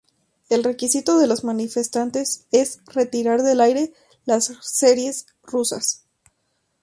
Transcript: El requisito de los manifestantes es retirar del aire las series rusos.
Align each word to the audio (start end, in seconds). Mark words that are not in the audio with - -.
El 0.49 0.63
requisito 0.63 1.19
de 1.19 1.27
los 1.27 1.43
manifestantes 1.43 2.47
es 2.51 2.79
retirar 2.87 3.43
del 3.43 3.61
aire 3.61 3.93
las 4.25 4.51
series 4.63 5.27
rusos. 5.43 6.05